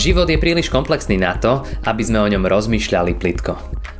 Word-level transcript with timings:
Život 0.00 0.32
je 0.32 0.40
príliš 0.40 0.72
komplexný 0.72 1.20
na 1.20 1.36
to, 1.36 1.60
aby 1.84 2.00
sme 2.00 2.24
o 2.24 2.30
ňom 2.32 2.48
rozmýšľali 2.48 3.20
plitko. 3.20 3.52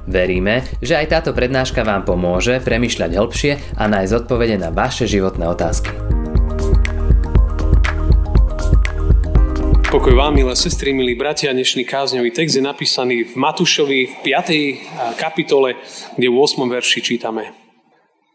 Veríme, 0.09 0.65
že 0.81 0.97
aj 0.97 1.13
táto 1.13 1.37
prednáška 1.37 1.85
vám 1.85 2.09
pomôže 2.09 2.57
premyšľať 2.65 3.21
hĺbšie 3.21 3.53
a 3.77 3.85
nájsť 3.85 4.25
odpovede 4.25 4.57
na 4.57 4.73
vaše 4.73 5.05
životné 5.05 5.45
otázky. 5.45 5.93
Pokoj 9.93 10.15
vám, 10.17 10.41
milé 10.41 10.57
sestry, 10.57 10.97
milí 10.97 11.13
bratia, 11.21 11.53
dnešný 11.53 11.85
kázňový 11.85 12.33
text 12.33 12.57
je 12.57 12.65
napísaný 12.65 13.29
v 13.29 13.37
Matúšovi 13.37 14.09
v 14.09 14.15
5. 14.25 15.21
kapitole, 15.21 15.77
kde 16.17 16.33
v 16.33 16.37
8. 16.41 16.65
verši 16.65 17.05
čítame. 17.05 17.53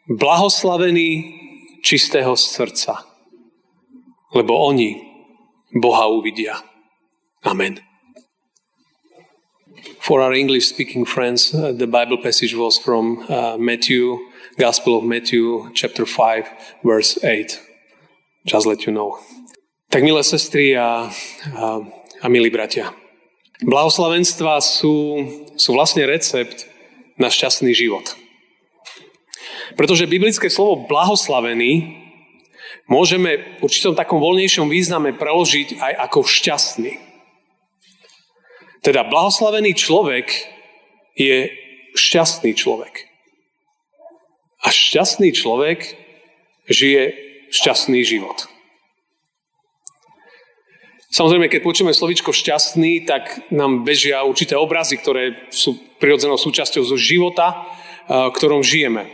Blahoslavený 0.06 1.10
čistého 1.82 2.38
srdca, 2.38 3.10
lebo 4.38 4.54
oni 4.54 5.02
Boha 5.74 6.06
uvidia. 6.14 6.62
Amen. 7.46 7.80
For 10.02 10.22
our 10.22 10.34
English 10.34 10.70
speaking 10.70 11.06
friends, 11.06 11.54
uh, 11.54 11.72
the 11.72 11.86
Bible 11.86 12.18
passage 12.18 12.56
was 12.56 12.78
from 12.78 13.26
uh, 13.30 13.58
Matthew, 13.58 14.18
Gospel 14.58 14.98
of 14.98 15.04
Matthew, 15.04 15.70
chapter 15.74 16.06
5, 16.06 16.82
verse 16.84 17.24
8. 17.24 17.60
Just 18.46 18.66
let 18.66 18.86
you 18.86 18.94
know. 18.94 19.18
Tak 19.92 20.02
milé 20.02 20.24
sestry 20.26 20.74
a, 20.74 21.10
a, 21.54 21.82
a 22.22 22.28
milí 22.30 22.50
bratia, 22.50 22.94
blahoslavenstva 23.62 24.58
sú, 24.62 25.26
sú 25.56 25.70
vlastne 25.78 26.06
recept 26.10 26.66
na 27.22 27.30
šťastný 27.30 27.72
život. 27.78 28.18
Pretože 29.78 30.10
biblické 30.10 30.50
slovo 30.50 30.90
blahoslavený 30.90 31.98
môžeme 32.90 33.62
v 33.62 33.66
určitom 33.66 33.94
takom 33.94 34.18
voľnejšom 34.18 34.70
význame 34.70 35.14
preložiť 35.14 35.82
aj 35.82 35.94
ako 36.10 36.20
šťastný. 36.26 37.15
Teda 38.86 39.02
blahoslavený 39.02 39.74
človek 39.74 40.30
je 41.18 41.50
šťastný 41.98 42.54
človek. 42.54 43.10
A 44.62 44.70
šťastný 44.70 45.34
človek 45.34 45.98
žije 46.70 47.18
šťastný 47.50 48.06
život. 48.06 48.46
Samozrejme, 51.10 51.48
keď 51.48 51.62
počujeme 51.64 51.96
slovičko 51.96 52.36
šťastný, 52.36 53.08
tak 53.08 53.50
nám 53.50 53.88
bežia 53.88 54.22
určité 54.28 54.60
obrazy, 54.60 55.00
ktoré 55.00 55.48
sú 55.48 55.80
prirodzenou 55.98 56.36
súčasťou 56.36 56.84
zo 56.84 56.98
života, 57.00 57.66
v 58.06 58.36
ktorom 58.36 58.62
žijeme. 58.62 59.08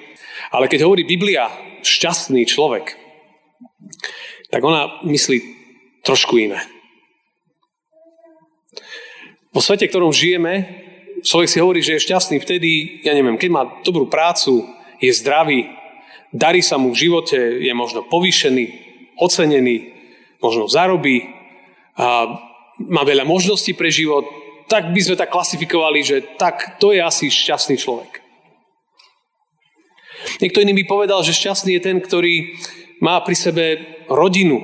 Ale 0.52 0.68
keď 0.68 0.84
hovorí 0.84 1.06
Biblia 1.08 1.48
šťastný 1.86 2.44
človek, 2.44 2.98
tak 4.50 4.66
ona 4.66 5.00
myslí 5.06 5.40
trošku 6.04 6.42
iné. 6.42 6.60
Vo 9.52 9.60
svete, 9.60 9.88
v 9.88 9.92
ktorom 9.92 10.16
žijeme, 10.16 10.64
človek 11.28 11.50
si 11.52 11.60
hovorí, 11.60 11.84
že 11.84 12.00
je 12.00 12.08
šťastný 12.08 12.40
vtedy, 12.40 13.04
ja 13.04 13.12
neviem, 13.12 13.36
keď 13.36 13.50
má 13.52 13.64
dobrú 13.84 14.08
prácu, 14.08 14.64
je 15.04 15.12
zdravý, 15.12 15.68
darí 16.32 16.64
sa 16.64 16.80
mu 16.80 16.96
v 16.96 17.02
živote, 17.08 17.36
je 17.60 17.74
možno 17.76 18.08
povýšený, 18.08 18.66
ocenený, 19.20 19.92
možno 20.40 20.72
zarobí, 20.72 21.28
a 22.00 22.32
má 22.80 23.04
veľa 23.04 23.28
možností 23.28 23.76
pre 23.76 23.92
život, 23.92 24.24
tak 24.72 24.96
by 24.96 25.02
sme 25.04 25.20
tak 25.20 25.28
klasifikovali, 25.28 26.00
že 26.00 26.24
tak 26.40 26.80
to 26.80 26.96
je 26.96 27.04
asi 27.04 27.28
šťastný 27.28 27.76
človek. 27.76 28.24
Niekto 30.40 30.64
iný 30.64 30.72
by 30.80 30.84
povedal, 30.88 31.20
že 31.28 31.36
šťastný 31.36 31.76
je 31.76 31.84
ten, 31.84 32.00
ktorý 32.00 32.56
má 33.04 33.20
pri 33.20 33.36
sebe 33.36 33.66
rodinu. 34.08 34.64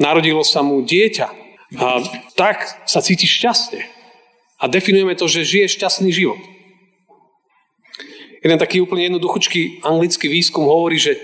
Narodilo 0.00 0.40
sa 0.40 0.64
mu 0.64 0.80
dieťa. 0.80 1.39
A 1.78 2.02
tak 2.34 2.66
sa 2.88 2.98
cíti 2.98 3.30
šťastne. 3.30 3.86
A 4.58 4.66
definujeme 4.66 5.14
to, 5.14 5.30
že 5.30 5.46
žije 5.46 5.78
šťastný 5.78 6.10
život. 6.10 6.40
Jeden 8.40 8.58
taký 8.58 8.80
úplne 8.80 9.06
jednoduchúčky 9.06 9.84
anglický 9.84 10.26
výskum 10.26 10.64
hovorí, 10.66 10.96
že 10.96 11.20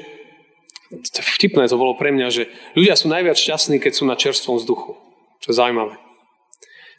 vtipné 1.18 1.66
to 1.66 1.80
bolo 1.80 1.98
pre 1.98 2.12
mňa, 2.14 2.28
že 2.30 2.42
ľudia 2.76 2.94
sú 2.94 3.10
najviac 3.10 3.34
šťastní, 3.34 3.82
keď 3.82 3.92
sú 3.96 4.04
na 4.06 4.14
čerstvom 4.14 4.60
vzduchu. 4.60 4.94
Čo 5.42 5.48
je 5.50 5.58
zaujímavé. 5.58 5.96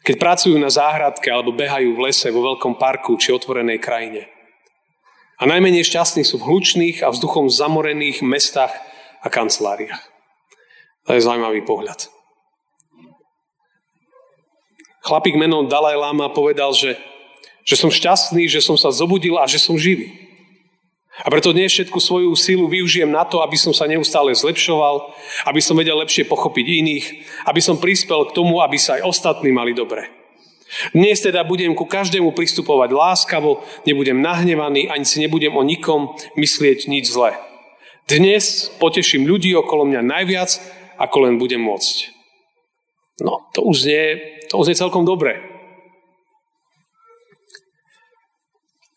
Keď 0.04 0.14
pracujú 0.20 0.56
na 0.60 0.70
záhradke 0.70 1.26
alebo 1.30 1.54
behajú 1.54 1.96
v 1.96 2.10
lese, 2.10 2.28
vo 2.30 2.44
veľkom 2.54 2.76
parku 2.76 3.16
či 3.16 3.34
otvorenej 3.34 3.80
krajine. 3.80 4.28
A 5.38 5.46
najmenej 5.46 5.86
šťastní 5.86 6.26
sú 6.26 6.42
v 6.42 6.50
hlučných 6.50 7.06
a 7.06 7.14
vzduchom 7.14 7.46
zamorených 7.46 8.26
mestách 8.26 8.74
a 9.22 9.26
kanceláriách. 9.30 10.02
To 11.06 11.14
je 11.14 11.22
zaujímavý 11.22 11.62
pohľad. 11.62 12.10
Chlapík 15.04 15.38
menom 15.38 15.70
Dalaj 15.70 15.96
Lama 15.96 16.30
povedal, 16.30 16.74
že, 16.74 16.98
že 17.62 17.78
som 17.78 17.92
šťastný, 17.92 18.50
že 18.50 18.64
som 18.64 18.74
sa 18.74 18.90
zobudil 18.90 19.38
a 19.38 19.46
že 19.46 19.62
som 19.62 19.78
živý. 19.78 20.28
A 21.18 21.34
preto 21.34 21.50
dnes 21.50 21.74
všetku 21.74 21.98
svoju 21.98 22.30
sílu 22.38 22.70
využijem 22.70 23.10
na 23.10 23.26
to, 23.26 23.42
aby 23.42 23.58
som 23.58 23.74
sa 23.74 23.90
neustále 23.90 24.30
zlepšoval, 24.30 25.10
aby 25.50 25.58
som 25.58 25.74
vedel 25.74 25.98
lepšie 25.98 26.30
pochopiť 26.30 26.66
iných, 26.78 27.06
aby 27.50 27.58
som 27.58 27.82
prispel 27.82 28.30
k 28.30 28.34
tomu, 28.38 28.62
aby 28.62 28.78
sa 28.78 29.02
aj 29.02 29.06
ostatní 29.06 29.50
mali 29.50 29.74
dobre. 29.74 30.06
Dnes 30.94 31.18
teda 31.18 31.42
budem 31.42 31.74
ku 31.74 31.88
každému 31.88 32.36
pristupovať 32.36 32.94
láskavo, 32.94 33.64
nebudem 33.82 34.20
nahnevaný, 34.20 34.86
ani 34.86 35.02
si 35.02 35.18
nebudem 35.18 35.50
o 35.56 35.66
nikom 35.66 36.14
myslieť 36.38 36.86
nič 36.86 37.10
zlé. 37.10 37.34
Dnes 38.06 38.70
poteším 38.78 39.26
ľudí 39.26 39.50
okolo 39.58 39.90
mňa 39.90 40.02
najviac, 40.06 40.50
ako 41.02 41.16
len 41.26 41.34
budem 41.40 41.58
môcť. 41.58 42.14
No, 43.26 43.50
to 43.50 43.66
už 43.66 43.90
nie, 43.90 44.37
to 44.48 44.56
už 44.56 44.72
nie 44.72 44.80
celkom 44.80 45.04
dobre. 45.04 45.36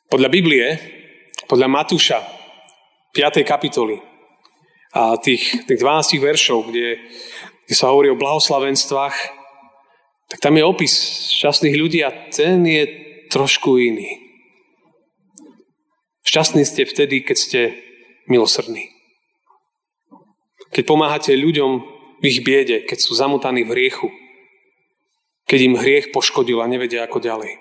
Podľa 0.07 0.29
Biblie, 0.31 0.75
podľa 1.47 1.67
Matúša, 1.71 2.19
5. 3.11 3.43
kapitoly 3.43 3.99
a 4.95 5.15
tých, 5.19 5.67
tých 5.67 5.79
12 5.79 6.19
veršov, 6.19 6.71
kde, 6.71 6.99
kde 7.67 7.75
sa 7.75 7.91
hovorí 7.91 8.11
o 8.11 8.19
blahoslavenstvách, 8.19 9.15
tak 10.31 10.39
tam 10.39 10.55
je 10.55 10.63
opis 10.63 10.93
šťastných 11.35 11.75
ľudí 11.75 11.99
a 12.03 12.11
ten 12.31 12.63
je 12.63 12.83
trošku 13.27 13.75
iný. 13.79 14.19
Šťastní 16.23 16.63
ste 16.63 16.87
vtedy, 16.87 17.23
keď 17.27 17.37
ste 17.39 17.61
milosrdní. 18.31 18.87
Keď 20.71 20.83
pomáhate 20.87 21.35
ľuďom 21.35 21.71
v 22.19 22.23
ich 22.23 22.39
biede, 22.47 22.87
keď 22.87 23.03
sú 23.03 23.11
zamotaní 23.11 23.67
v 23.67 23.75
hriechu, 23.75 24.07
keď 25.51 25.59
im 25.67 25.75
hriech 25.75 26.15
poškodil 26.15 26.63
a 26.63 26.71
nevedia 26.71 27.03
ako 27.03 27.19
ďalej. 27.19 27.59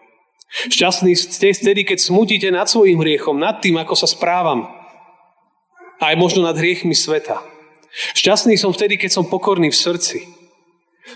Šťastní 0.71 1.19
ste 1.19 1.51
vtedy, 1.51 1.83
keď 1.83 1.99
smutíte 1.99 2.47
nad 2.55 2.71
svojim 2.71 3.03
hriechom, 3.03 3.35
nad 3.35 3.59
tým, 3.59 3.83
ako 3.83 3.99
sa 3.99 4.07
správam. 4.07 4.71
Aj 5.99 6.15
možno 6.15 6.47
nad 6.47 6.55
hriechmi 6.55 6.95
sveta. 6.95 7.43
Šťastný 8.15 8.55
som 8.55 8.71
vtedy, 8.71 8.95
keď 8.95 9.11
som 9.11 9.27
pokorný 9.27 9.75
v 9.75 9.79
srdci. 9.79 10.23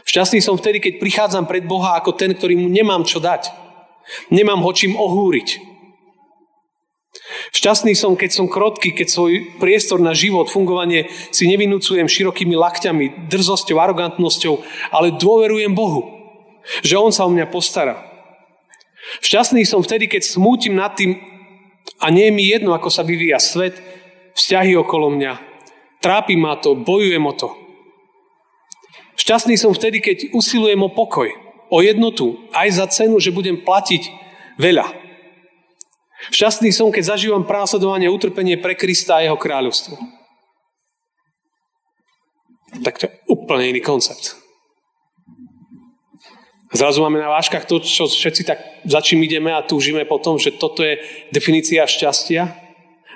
Šťastný 0.03 0.43
som 0.43 0.59
vtedy, 0.59 0.83
keď 0.83 0.99
prichádzam 0.99 1.47
pred 1.47 1.63
Boha 1.63 1.95
ako 1.95 2.19
ten, 2.19 2.35
ktorý 2.35 2.59
mu 2.59 2.67
nemám 2.67 3.07
čo 3.07 3.23
dať. 3.23 3.55
Nemám 4.35 4.59
ho 4.59 4.71
čím 4.75 4.99
ohúriť. 4.99 5.63
Šťastný 7.55 7.95
som, 7.95 8.19
keď 8.19 8.31
som 8.35 8.51
krotký, 8.51 8.91
keď 8.91 9.09
svoj 9.15 9.59
priestor 9.63 10.03
na 10.03 10.11
život, 10.11 10.51
fungovanie 10.51 11.07
si 11.31 11.47
nevinúcujem 11.47 12.11
širokými 12.11 12.59
lakťami, 12.59 13.31
drzosťou, 13.31 13.79
arogantnosťou, 13.79 14.55
ale 14.91 15.15
dôverujem 15.15 15.73
Bohu, 15.73 16.14
že 16.83 16.97
On 16.97 17.13
sa 17.13 17.29
o 17.29 17.31
mňa 17.33 17.47
postará. 17.49 18.01
Šťastný 19.21 19.69
som 19.69 19.85
vtedy, 19.85 20.09
keď 20.09 20.25
smútim 20.25 20.75
nad 20.75 20.97
tým 20.97 21.21
a 22.01 22.09
nie 22.09 22.29
je 22.29 22.37
mi 22.37 22.45
jedno, 22.49 22.73
ako 22.73 22.89
sa 22.89 23.05
vyvíja 23.05 23.37
svet, 23.37 23.77
vzťahy 24.35 24.75
okolo 24.81 25.13
mňa. 25.13 25.33
Trápi 26.01 26.37
ma 26.37 26.57
to, 26.57 26.77
bojujem 26.77 27.25
o 27.25 27.35
to. 27.37 27.49
Šťastný 29.15 29.55
som 29.57 29.73
vtedy, 29.73 30.03
keď 30.03 30.35
usilujem 30.35 30.81
o 30.83 30.91
pokoj, 30.91 31.31
o 31.71 31.79
jednotu, 31.81 32.45
aj 32.53 32.69
za 32.77 32.87
cenu, 32.91 33.17
že 33.23 33.33
budem 33.33 33.63
platiť 33.63 34.03
veľa. 34.59 34.85
Šťastný 36.33 36.73
som, 36.73 36.89
keď 36.89 37.17
zažívam 37.17 37.45
prásledovanie 37.45 38.09
a 38.09 38.15
utrpenie 38.15 38.57
pre 38.57 38.73
Krista 38.75 39.21
a 39.21 39.25
jeho 39.25 39.37
kráľovstvo. 39.37 39.97
Tak 42.83 42.95
to 42.99 43.07
je 43.07 43.13
úplne 43.31 43.71
iný 43.71 43.81
koncept. 43.85 44.44
Zrazu 46.75 47.07
máme 47.07 47.23
na 47.23 47.31
váškach 47.31 47.71
to, 47.71 47.79
čo 47.79 48.11
všetci 48.11 48.43
tak 48.43 48.59
za 48.83 48.99
čím 48.99 49.23
ideme 49.23 49.55
a 49.55 49.63
túžime 49.63 50.03
potom, 50.03 50.43
že 50.43 50.51
toto 50.51 50.83
je 50.83 50.99
definícia 51.31 51.87
šťastia 51.87 52.51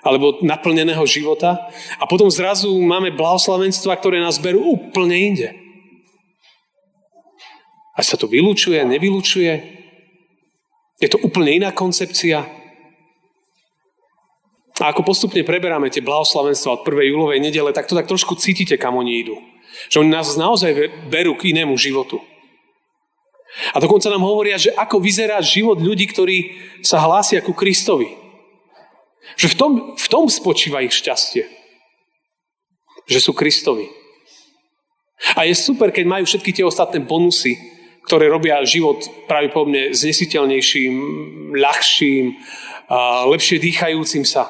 alebo 0.06 0.38
naplneného 0.46 1.02
života. 1.10 1.66
A 1.98 2.06
potom 2.06 2.30
zrazu 2.30 2.70
máme 2.70 3.10
blahoslavenstva, 3.10 3.98
ktoré 3.98 4.22
nás 4.22 4.38
berú 4.38 4.62
úplne 4.78 5.18
inde. 5.18 5.48
A 7.98 8.06
sa 8.06 8.14
to 8.14 8.30
vylúčuje, 8.30 8.78
nevylúčuje? 8.86 9.52
Je 11.02 11.10
to 11.10 11.18
úplne 11.18 11.58
iná 11.58 11.74
koncepcia? 11.74 12.46
A 14.78 14.94
ako 14.94 15.02
postupne 15.02 15.42
preberáme 15.42 15.90
tie 15.90 15.98
blahoslavenstva 15.98 16.78
od 16.78 16.86
1. 16.86 17.10
júlovej 17.10 17.42
nedele, 17.42 17.74
tak 17.74 17.90
to 17.90 17.98
tak 17.98 18.06
trošku 18.06 18.38
cítite, 18.38 18.78
kam 18.78 18.94
oni 18.94 19.26
idú. 19.26 19.34
Že 19.90 20.06
oni 20.06 20.10
nás 20.14 20.38
naozaj 20.38 20.70
berú 21.10 21.34
k 21.34 21.50
inému 21.50 21.74
životu. 21.74 22.22
A 23.72 23.80
dokonca 23.80 24.12
nám 24.12 24.22
hovoria, 24.22 24.60
že 24.60 24.76
ako 24.76 25.00
vyzerá 25.00 25.40
život 25.40 25.80
ľudí, 25.80 26.04
ktorí 26.08 26.36
sa 26.84 27.00
hlásia 27.00 27.40
ku 27.40 27.56
Kristovi. 27.56 28.12
Že 29.40 29.46
v 29.52 29.56
tom, 29.56 29.72
v 29.96 30.06
tom 30.08 30.24
spočíva 30.28 30.84
ich 30.84 30.92
šťastie. 30.92 31.48
Že 33.08 33.18
sú 33.18 33.32
Kristovi. 33.32 33.88
A 35.34 35.48
je 35.48 35.56
super, 35.56 35.90
keď 35.90 36.04
majú 36.06 36.24
všetky 36.28 36.54
tie 36.54 36.64
ostatné 36.64 37.02
bonusy, 37.02 37.58
ktoré 38.06 38.30
robia 38.30 38.64
život 38.64 39.04
pravdepodobne 39.28 39.92
znesiteľnejším, 39.92 40.94
ľahším, 41.56 42.24
lepšie 43.28 43.56
dýchajúcim 43.60 44.24
sa. 44.24 44.48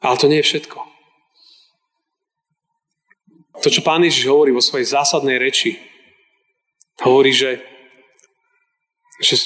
Ale 0.00 0.16
to 0.20 0.28
nie 0.28 0.40
je 0.40 0.48
všetko. 0.48 0.93
To, 3.62 3.68
čo 3.70 3.86
pán 3.86 4.02
Ježiš 4.02 4.26
hovorí 4.26 4.50
vo 4.50 4.64
svojej 4.64 4.90
zásadnej 4.90 5.38
reči, 5.38 5.78
hovorí, 7.06 7.30
že, 7.30 7.62
že, 9.22 9.38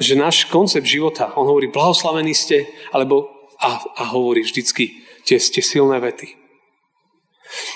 že 0.00 0.14
náš 0.16 0.48
koncept 0.48 0.88
života, 0.88 1.32
on 1.36 1.44
hovorí, 1.44 1.68
blahoslavení 1.68 2.32
ste, 2.32 2.64
alebo 2.92 3.28
a, 3.60 3.80
a 4.00 4.02
hovorí 4.16 4.40
vždycky 4.40 5.04
tie, 5.28 5.36
tie 5.36 5.60
silné 5.60 6.00
vety. 6.00 6.40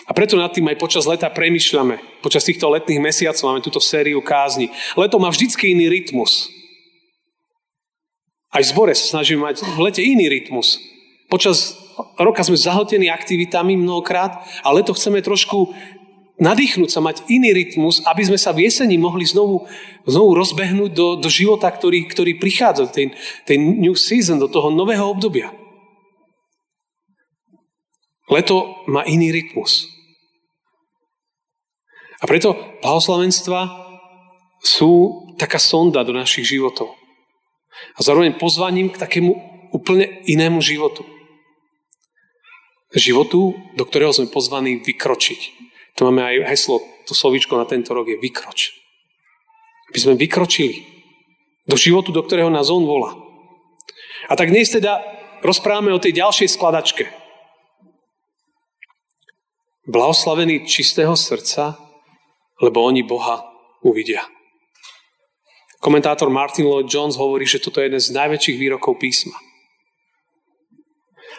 A 0.07 0.15
preto 0.15 0.39
nad 0.39 0.55
tým 0.55 0.71
aj 0.71 0.79
počas 0.79 1.05
leta 1.05 1.27
premyšľame. 1.27 2.23
Počas 2.23 2.47
týchto 2.47 2.71
letných 2.71 3.03
mesiacov 3.03 3.43
máme 3.51 3.65
túto 3.65 3.83
sériu 3.83 4.23
kázni. 4.23 4.71
Leto 4.95 5.19
má 5.19 5.29
vždycky 5.29 5.75
iný 5.75 5.91
rytmus. 5.91 6.47
Aj 8.55 8.63
v 8.63 8.71
zbore 8.71 8.95
sa 8.95 9.19
snažíme 9.19 9.43
mať 9.43 9.67
v 9.67 9.81
lete 9.83 9.99
iný 9.99 10.31
rytmus. 10.31 10.79
Počas 11.35 11.75
roka 12.15 12.47
sme 12.47 12.55
zahltení 12.55 13.11
aktivitami 13.11 13.75
mnohokrát, 13.75 14.47
ale 14.63 14.87
leto 14.87 14.95
chceme 14.95 15.19
trošku 15.19 15.75
nadýchnúť 16.39 16.87
sa, 16.95 17.03
mať 17.03 17.27
iný 17.27 17.51
rytmus, 17.51 18.07
aby 18.07 18.23
sme 18.23 18.39
sa 18.39 18.55
v 18.55 18.71
jeseni 18.71 18.95
mohli 18.95 19.27
znovu, 19.27 19.67
znovu 20.07 20.31
rozbehnúť 20.39 20.95
do, 20.95 21.19
do 21.19 21.27
života, 21.27 21.67
ktorý, 21.67 22.07
ktorý 22.07 22.39
prichádza, 22.39 22.87
ten, 22.87 23.19
ten 23.51 23.59
new 23.59 23.99
season, 23.99 24.39
do 24.39 24.47
toho 24.47 24.71
nového 24.71 25.11
obdobia. 25.11 25.51
Leto 28.31 28.87
má 28.87 29.03
iný 29.03 29.35
rytmus. 29.35 29.91
A 32.23 32.31
preto 32.31 32.55
blahoslavenstva 32.79 33.75
sú 34.63 35.27
taká 35.35 35.59
sonda 35.59 36.07
do 36.07 36.15
našich 36.15 36.47
životov. 36.47 36.95
A 37.99 38.07
zároveň 38.07 38.39
pozvaním 38.39 38.95
k 38.95 39.03
takému 39.03 39.35
úplne 39.75 40.23
inému 40.31 40.63
životu 40.63 41.03
životu, 42.99 43.55
do 43.75 43.85
ktorého 43.87 44.15
sme 44.15 44.31
pozvaní 44.31 44.79
vykročiť. 44.83 45.41
To 45.99 46.11
máme 46.11 46.23
aj 46.23 46.37
heslo, 46.51 46.83
to 47.07 47.15
slovíčko 47.15 47.55
na 47.59 47.67
tento 47.67 47.95
rok 47.95 48.07
je 48.11 48.19
vykroč. 48.19 48.75
Aby 49.91 49.99
sme 49.99 50.15
vykročili 50.19 50.83
do 51.67 51.77
životu, 51.79 52.11
do 52.11 52.23
ktorého 52.23 52.51
nás 52.51 52.71
On 52.71 52.83
volá. 52.83 53.15
A 54.31 54.35
tak 54.35 54.51
dnes 54.51 54.73
teda 54.73 55.05
rozprávame 55.45 55.93
o 55.93 56.01
tej 56.01 56.17
ďalšej 56.17 56.57
skladačke. 56.57 57.05
Blahoslavení 59.85 60.65
čistého 60.65 61.13
srdca, 61.13 61.77
lebo 62.59 62.81
oni 62.81 63.05
Boha 63.05 63.45
uvidia. 63.85 64.25
Komentátor 65.85 66.33
Martin 66.33 66.65
Lloyd 66.65 66.89
Jones 66.89 67.21
hovorí, 67.21 67.45
že 67.45 67.61
toto 67.61 67.85
je 67.85 67.93
jeden 67.93 68.01
z 68.01 68.17
najväčších 68.17 68.57
výrokov 68.57 68.97
písma. 68.97 69.37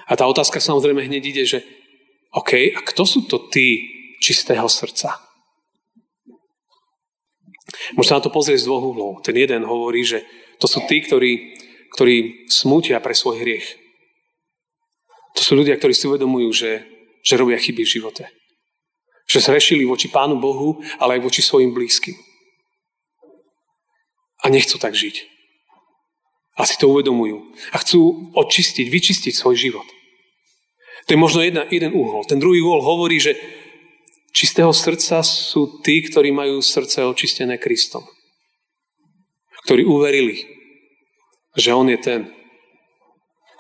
A 0.08 0.14
tá 0.20 0.28
otázka 0.28 0.60
samozrejme 0.60 1.08
hneď 1.08 1.24
ide, 1.24 1.44
že 1.48 1.60
OK, 2.36 2.76
a 2.76 2.80
kto 2.84 3.04
sú 3.08 3.20
to 3.26 3.48
tí 3.48 3.88
čistého 4.20 4.68
srdca? 4.68 5.24
Môžete 7.96 8.16
na 8.16 8.24
to 8.24 8.32
pozrieť 8.32 8.64
z 8.64 8.68
dvoch 8.68 8.84
uhlov. 8.84 9.12
Ten 9.24 9.36
jeden 9.36 9.64
hovorí, 9.64 10.04
že 10.04 10.24
to 10.60 10.68
sú 10.68 10.84
tí, 10.88 11.04
ktorí, 11.04 11.56
ktorí 11.96 12.48
smútia 12.48 13.00
pre 13.04 13.16
svoj 13.16 13.44
hriech. 13.44 13.68
To 15.36 15.42
sú 15.44 15.60
ľudia, 15.60 15.76
ktorí 15.76 15.92
si 15.92 16.08
uvedomujú, 16.08 16.50
že, 16.56 16.72
že 17.20 17.36
robia 17.36 17.60
chyby 17.60 17.84
v 17.84 17.94
živote. 18.00 18.24
Že 19.28 19.52
zrešili 19.52 19.84
voči 19.84 20.08
Pánu 20.08 20.40
Bohu, 20.40 20.80
ale 21.02 21.20
aj 21.20 21.26
voči 21.26 21.42
svojim 21.44 21.76
blízkym. 21.76 22.16
A 24.46 24.54
nechcú 24.54 24.80
tak 24.80 24.96
žiť. 24.96 25.35
A 26.56 26.64
si 26.64 26.80
to 26.80 26.88
uvedomujú. 26.88 27.52
A 27.76 27.84
chcú 27.84 28.32
očistiť, 28.32 28.88
vyčistiť 28.88 29.34
svoj 29.36 29.56
život. 29.60 29.88
To 31.06 31.14
je 31.14 31.20
možno 31.20 31.44
jedna, 31.44 31.68
jeden 31.68 31.92
úhol. 31.94 32.24
Ten 32.26 32.40
druhý 32.40 32.64
úhol 32.64 32.82
hovorí, 32.82 33.20
že 33.20 33.36
čistého 34.32 34.72
srdca 34.72 35.20
sú 35.22 35.84
tí, 35.84 36.02
ktorí 36.02 36.32
majú 36.32 36.64
srdce 36.64 37.04
očistené 37.04 37.60
Kristom. 37.60 38.08
Ktorí 39.68 39.84
uverili, 39.84 40.48
že 41.60 41.76
On 41.76 41.86
je 41.92 42.00
ten, 42.00 42.32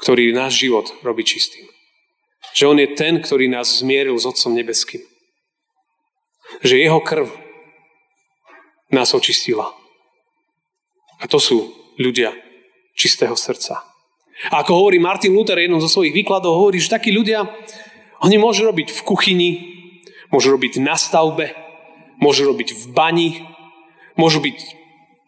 ktorý 0.02 0.32
náš 0.32 0.64
život 0.64 0.88
robí 1.04 1.28
čistým. 1.28 1.68
Že 2.56 2.64
On 2.72 2.78
je 2.80 2.90
ten, 2.96 3.20
ktorý 3.20 3.52
nás 3.52 3.84
zmieril 3.84 4.16
s 4.16 4.24
Otcom 4.24 4.56
Nebeským. 4.56 5.04
Že 6.64 6.80
Jeho 6.80 7.02
krv 7.04 7.28
nás 8.94 9.12
očistila. 9.12 9.74
A 11.20 11.26
to 11.28 11.42
sú 11.42 11.74
ľudia 12.00 12.45
čistého 12.96 13.36
srdca. 13.36 13.84
A 14.52 14.64
ako 14.64 14.84
hovorí 14.84 15.00
Martin 15.00 15.32
Luther, 15.32 15.56
jednom 15.56 15.80
zo 15.80 15.88
svojich 15.88 16.12
výkladov, 16.12 16.60
hovorí, 16.60 16.80
že 16.80 16.92
takí 16.92 17.12
ľudia, 17.12 17.48
oni 18.24 18.36
môžu 18.40 18.68
robiť 18.68 18.92
v 18.92 19.02
kuchyni, 19.04 19.50
môžu 20.32 20.56
robiť 20.56 20.80
na 20.84 21.00
stavbe, 21.00 21.56
môžu 22.20 22.48
robiť 22.48 22.76
v 22.76 22.84
bani, 22.92 23.30
môžu 24.20 24.44
byť 24.44 24.60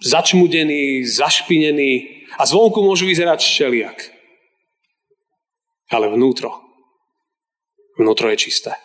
začmudení, 0.04 1.04
zašpinení 1.08 2.26
a 2.36 2.44
zvonku 2.44 2.84
môžu 2.84 3.08
vyzerať 3.08 3.40
všeliak. 3.44 3.98
Ale 5.88 6.12
vnútro, 6.12 6.52
vnútro 7.96 8.28
je 8.36 8.38
čisté. 8.38 8.76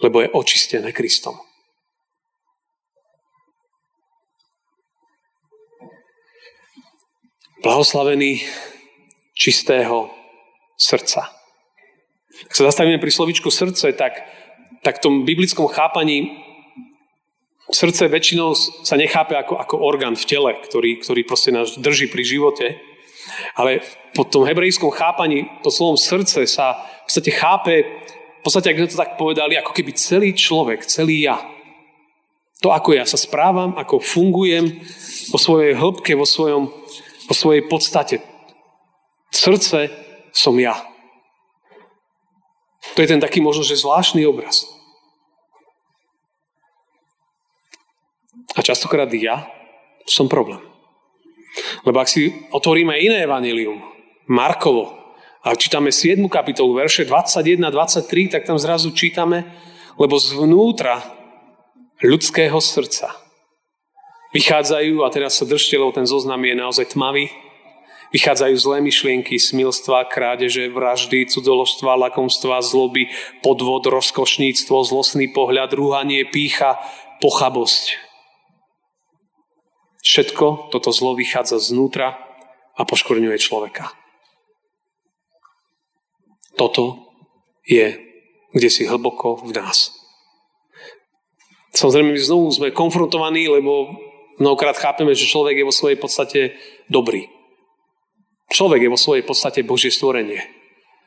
Lebo 0.00 0.24
je 0.24 0.32
očistené 0.32 0.90
Kristom. 0.90 1.36
Blahoslavený 7.62 8.42
čistého 9.38 10.10
srdca. 10.74 11.30
Ak 12.50 12.58
sa 12.58 12.66
zastavíme 12.66 12.98
pri 12.98 13.14
slovičku 13.14 13.54
srdce, 13.54 13.94
tak, 13.94 14.18
tak 14.82 14.98
v 14.98 15.02
tom 15.06 15.14
biblickom 15.22 15.70
chápaní 15.70 16.42
srdce 17.70 18.10
väčšinou 18.10 18.58
sa 18.58 18.98
nechápe 18.98 19.38
ako, 19.38 19.62
ako 19.62 19.74
orgán 19.78 20.18
v 20.18 20.26
tele, 20.26 20.58
ktorý, 20.58 21.06
ktorý 21.06 21.22
proste 21.22 21.54
nás 21.54 21.78
drží 21.78 22.10
pri 22.10 22.26
živote. 22.26 22.82
Ale 23.54 23.86
po 24.18 24.26
tom 24.26 24.42
hebrejskom 24.42 24.90
chápaní, 24.90 25.46
to 25.62 25.70
slovom 25.70 25.94
srdce 25.94 26.50
sa 26.50 26.82
v 27.06 27.14
podstate 27.14 27.30
chápe, 27.30 27.74
v 27.86 28.42
podstate, 28.42 28.74
ak 28.74 28.90
to 28.90 28.98
tak 28.98 29.14
povedali, 29.14 29.54
ako 29.54 29.70
keby 29.70 29.94
celý 29.94 30.34
človek, 30.34 30.82
celý 30.82 31.30
ja. 31.30 31.38
To, 32.66 32.74
ako 32.74 32.98
ja 32.98 33.06
sa 33.06 33.14
správam, 33.14 33.78
ako 33.78 34.02
fungujem 34.02 34.82
vo 35.30 35.38
svojej 35.38 35.78
hĺbke, 35.78 36.18
vo 36.18 36.26
svojom 36.26 36.81
po 37.32 37.40
svojej 37.40 37.64
podstate. 37.64 38.20
Srdce 39.32 39.88
som 40.36 40.52
ja. 40.60 40.76
To 42.92 43.00
je 43.00 43.08
ten 43.08 43.24
taký 43.24 43.40
možno, 43.40 43.64
že 43.64 43.80
zvláštny 43.80 44.28
obraz. 44.28 44.68
A 48.52 48.60
častokrát 48.60 49.08
ja 49.16 49.48
som 50.04 50.28
problém. 50.28 50.60
Lebo 51.88 52.04
ak 52.04 52.12
si 52.12 52.36
otvoríme 52.52 53.00
iné 53.00 53.24
evanilium, 53.24 53.80
Markovo, 54.28 54.92
a 55.40 55.56
čítame 55.56 55.88
7. 55.88 56.28
kapitolu, 56.28 56.76
verše 56.84 57.08
21-23, 57.08 58.28
tak 58.28 58.44
tam 58.44 58.60
zrazu 58.60 58.92
čítame, 58.92 59.48
lebo 59.96 60.20
zvnútra 60.20 61.00
ľudského 62.04 62.60
srdca 62.60 63.21
Vychádzajú, 64.32 65.04
a 65.04 65.12
teraz 65.12 65.36
sa 65.36 65.44
držte, 65.44 65.76
lebo 65.76 65.92
ten 65.92 66.08
zoznam 66.08 66.40
je 66.40 66.56
naozaj 66.56 66.96
tmavý, 66.96 67.28
vychádzajú 68.16 68.54
zlé 68.56 68.76
myšlienky, 68.80 69.36
smilstva, 69.36 70.08
krádeže, 70.08 70.72
vraždy, 70.72 71.28
cudzoložstva, 71.28 72.00
lakomstva, 72.08 72.64
zloby, 72.64 73.12
podvod, 73.44 73.88
rozkošníctvo, 73.88 74.76
zlostný 74.88 75.32
pohľad, 75.32 75.72
rúhanie, 75.76 76.24
pícha, 76.28 76.80
pochabosť. 77.20 78.00
Všetko 80.02 80.72
toto 80.74 80.90
zlo 80.90 81.14
vychádza 81.14 81.60
znútra 81.60 82.20
a 82.76 82.82
poškorňuje 82.82 83.38
človeka. 83.38 83.92
Toto 86.56 87.12
je 87.64 88.12
kde 88.52 88.68
si 88.68 88.84
hlboko 88.84 89.40
v 89.48 89.56
nás. 89.56 89.96
Samozrejme, 91.72 92.12
my 92.12 92.20
znovu 92.20 92.52
sme 92.52 92.68
konfrontovaní, 92.68 93.48
lebo 93.48 93.96
Mnohokrát 94.40 94.76
chápeme, 94.78 95.12
že 95.12 95.28
človek 95.28 95.60
je 95.60 95.68
vo 95.68 95.74
svojej 95.74 95.98
podstate 96.00 96.40
dobrý. 96.88 97.28
Človek 98.52 98.84
je 98.84 98.92
vo 98.92 99.00
svojej 99.00 99.24
podstate 99.24 99.64
Božie 99.64 99.88
stvorenie, 99.88 100.44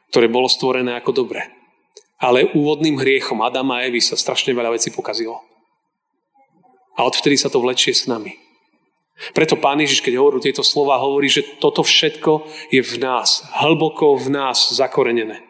ktoré 0.10 0.26
bolo 0.26 0.50
stvorené 0.50 0.98
ako 0.98 1.14
dobré. 1.14 1.46
Ale 2.18 2.50
úvodným 2.58 2.98
hriechom 2.98 3.46
Adama 3.46 3.82
a 3.82 3.86
Evy 3.86 4.02
sa 4.02 4.18
strašne 4.18 4.56
veľa 4.58 4.74
vecí 4.74 4.90
pokazilo. 4.90 5.46
A 6.98 7.06
odvtedy 7.06 7.38
sa 7.38 7.54
to 7.54 7.62
vlečie 7.62 7.94
s 7.94 8.10
nami. 8.10 8.34
Preto 9.32 9.56
Pán 9.56 9.80
Ježiš, 9.80 10.04
keď 10.04 10.20
hovorí 10.20 10.44
tieto 10.44 10.64
slova, 10.64 11.00
hovorí, 11.00 11.32
že 11.32 11.46
toto 11.64 11.86
všetko 11.86 12.50
je 12.74 12.84
v 12.84 12.96
nás, 13.00 13.48
hlboko 13.64 14.20
v 14.20 14.28
nás 14.28 14.76
zakorenené. 14.76 15.45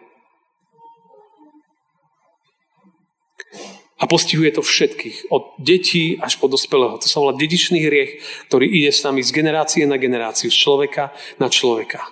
A 3.96 4.12
postihuje 4.12 4.52
to 4.52 4.60
všetkých, 4.60 5.32
od 5.32 5.56
detí 5.56 6.20
až 6.20 6.36
po 6.36 6.52
dospelého. 6.52 7.00
To 7.00 7.08
sa 7.08 7.24
volá 7.24 7.32
dedičný 7.32 7.80
hriech, 7.80 8.20
ktorý 8.52 8.68
ide 8.68 8.92
s 8.92 9.08
nami 9.08 9.24
z 9.24 9.32
generácie 9.32 9.88
na 9.88 9.96
generáciu, 9.96 10.52
z 10.52 10.58
človeka 10.60 11.16
na 11.40 11.48
človeka. 11.48 12.04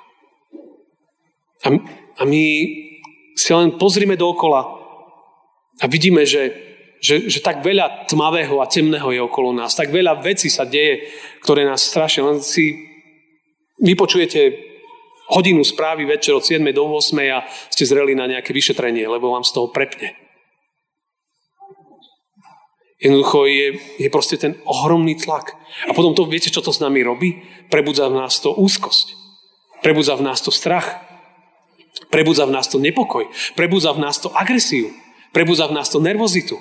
A, 1.63 1.67
a 2.19 2.23
my 2.23 2.43
si 3.35 3.49
len 3.51 3.75
pozrime 3.75 4.15
dookola 4.15 4.63
a 5.83 5.85
vidíme, 5.91 6.23
že, 6.23 6.55
že, 7.03 7.27
že 7.27 7.43
tak 7.43 7.59
veľa 7.59 8.07
tmavého 8.07 8.63
a 8.63 8.69
temného 8.71 9.11
je 9.11 9.19
okolo 9.19 9.51
nás. 9.51 9.75
Tak 9.75 9.91
veľa 9.91 10.23
vecí 10.23 10.47
sa 10.47 10.63
deje, 10.63 11.11
ktoré 11.43 11.67
nás 11.67 11.83
strašia. 11.83 12.23
Len 12.23 12.39
si 12.39 12.79
vypočujete 13.83 14.71
hodinu 15.35 15.67
správy 15.67 16.07
večer 16.07 16.31
od 16.37 16.47
7 16.47 16.63
do 16.71 16.87
8 16.87 17.19
a 17.27 17.43
ste 17.67 17.83
zreli 17.83 18.15
na 18.15 18.29
nejaké 18.29 18.55
vyšetrenie, 18.55 19.03
lebo 19.03 19.35
vám 19.35 19.43
z 19.43 19.51
toho 19.51 19.67
prepne. 19.67 20.22
Jednoducho 23.03 23.43
je, 23.51 23.67
je 23.99 24.07
proste 24.07 24.39
ten 24.39 24.55
ohromný 24.63 25.19
tlak. 25.19 25.59
A 25.85 25.91
potom 25.91 26.15
to, 26.15 26.23
viete, 26.23 26.47
čo 26.47 26.63
to 26.63 26.71
s 26.71 26.79
nami 26.79 27.03
robí? 27.03 27.43
Prebudza 27.67 28.07
v 28.07 28.15
nás 28.15 28.39
to 28.39 28.55
úzkosť. 28.55 29.19
Prebudza 29.83 30.15
v 30.15 30.23
nás 30.23 30.39
to 30.39 30.55
strach. 30.55 31.03
Prebudza 32.07 32.47
v 32.47 32.55
nás 32.55 32.71
to 32.71 32.79
nepokoj. 32.79 33.27
Prebudza 33.59 33.91
v 33.91 33.99
nás 33.99 34.23
to 34.23 34.31
agresiu. 34.31 34.87
Prebudza 35.35 35.67
v 35.67 35.75
nás 35.75 35.91
to 35.91 35.99
nervozitu. 35.99 36.55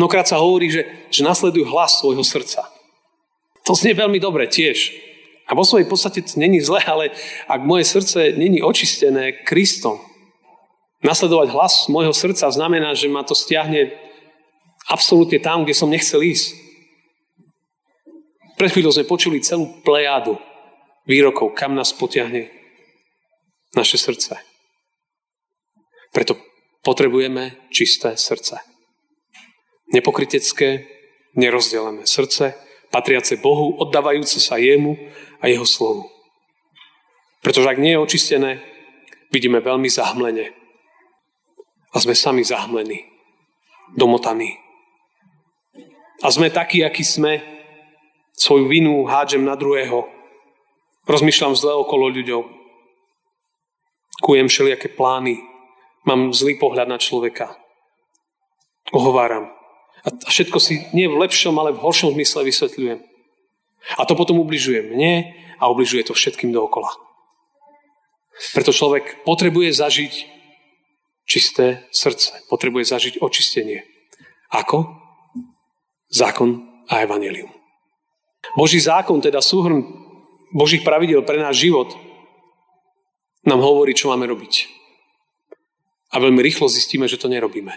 Mnohokrát 0.00 0.24
sa 0.24 0.40
hovorí, 0.40 0.72
že, 0.72 0.88
že 1.12 1.20
nasledujú 1.20 1.68
hlas 1.68 2.00
svojho 2.00 2.24
srdca. 2.24 2.64
To 3.68 3.76
znie 3.76 3.92
veľmi 3.92 4.16
dobre 4.16 4.48
tiež. 4.48 4.96
A 5.48 5.52
vo 5.52 5.64
svojej 5.64 5.84
podstate 5.84 6.24
to 6.24 6.40
není 6.40 6.64
zle, 6.64 6.80
ale 6.88 7.12
ak 7.44 7.60
moje 7.68 7.84
srdce 7.84 8.32
není 8.32 8.64
očistené 8.64 9.44
Kristom, 9.44 10.00
Nasledovať 10.98 11.48
hlas 11.54 11.86
môjho 11.86 12.10
srdca 12.10 12.50
znamená, 12.50 12.90
že 12.98 13.06
ma 13.06 13.22
to 13.22 13.30
stiahne 13.30 13.94
absolútne 14.90 15.38
tam, 15.38 15.62
kde 15.62 15.74
som 15.78 15.86
nechcel 15.86 16.18
ísť. 16.18 16.58
Pred 18.58 18.74
chvíľou 18.74 18.90
sme 18.90 19.06
počuli 19.06 19.38
celú 19.38 19.70
plejádu 19.86 20.34
výrokov, 21.06 21.54
kam 21.54 21.78
nás 21.78 21.94
potiahne 21.94 22.50
naše 23.78 23.94
srdce. 23.94 24.42
Preto 26.10 26.34
potrebujeme 26.82 27.70
čisté 27.70 28.18
srdce. 28.18 28.58
Nepokrytecké, 29.94 30.90
nerozdelené 31.38 32.10
srdce, 32.10 32.58
patriace 32.90 33.38
Bohu, 33.38 33.78
oddávajúce 33.78 34.42
sa 34.42 34.58
jemu 34.58 34.98
a 35.38 35.46
jeho 35.46 35.62
slovu. 35.62 36.10
Pretože 37.38 37.70
ak 37.70 37.78
nie 37.78 37.94
je 37.94 38.02
očistené, 38.02 38.50
vidíme 39.30 39.62
veľmi 39.62 39.86
zahmlenie 39.86 40.57
a 41.98 42.02
sme 42.06 42.14
sami 42.14 42.46
zahmlení, 42.46 43.10
domotaní. 43.98 44.54
A 46.22 46.30
sme 46.30 46.46
takí, 46.46 46.86
akí 46.86 47.02
sme, 47.02 47.42
svoju 48.38 48.70
vinu 48.70 49.02
hádžem 49.02 49.42
na 49.42 49.58
druhého. 49.58 50.06
Rozmýšľam 51.10 51.58
zle 51.58 51.74
okolo 51.74 52.06
ľuďom. 52.14 52.46
Kujem 54.22 54.46
všelijaké 54.46 54.94
plány. 54.94 55.42
Mám 56.06 56.30
zlý 56.30 56.54
pohľad 56.62 56.86
na 56.86 57.02
človeka. 57.02 57.58
Ohováram. 58.94 59.50
A 60.06 60.14
všetko 60.30 60.62
si 60.62 60.86
nie 60.94 61.10
v 61.10 61.18
lepšom, 61.18 61.58
ale 61.58 61.74
v 61.74 61.82
horšom 61.82 62.14
zmysle 62.14 62.46
vysvetľujem. 62.46 63.02
A 63.98 64.06
to 64.06 64.14
potom 64.14 64.38
ubližuje 64.38 64.86
mne 64.86 65.34
a 65.58 65.66
ubližuje 65.66 66.06
to 66.06 66.14
všetkým 66.14 66.54
dookola. 66.54 66.94
Preto 68.54 68.70
človek 68.70 69.26
potrebuje 69.26 69.74
zažiť 69.74 70.37
čisté 71.28 71.84
srdce. 71.92 72.32
Potrebuje 72.48 72.88
zažiť 72.88 73.14
očistenie. 73.20 73.84
Ako? 74.48 74.88
Zákon 76.08 76.64
a 76.88 77.04
evanelium. 77.04 77.52
Boží 78.56 78.80
zákon, 78.80 79.20
teda 79.20 79.44
súhrn 79.44 79.84
Božích 80.56 80.80
pravidel 80.80 81.20
pre 81.20 81.36
náš 81.36 81.68
život, 81.68 81.92
nám 83.44 83.60
hovorí, 83.60 83.92
čo 83.92 84.08
máme 84.08 84.24
robiť. 84.24 84.64
A 86.08 86.16
veľmi 86.16 86.40
rýchlo 86.40 86.72
zistíme, 86.72 87.04
že 87.04 87.20
to 87.20 87.28
nerobíme. 87.28 87.76